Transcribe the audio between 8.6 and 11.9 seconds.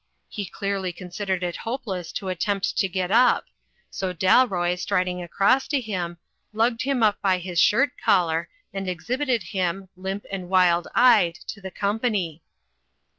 and exhibited him, limp and wild eyed to the